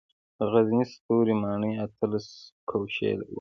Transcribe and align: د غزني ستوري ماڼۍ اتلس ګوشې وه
د 0.37 0.39
غزني 0.51 0.83
ستوري 0.93 1.33
ماڼۍ 1.41 1.71
اتلس 1.85 2.27
ګوشې 2.69 3.11
وه 3.17 3.25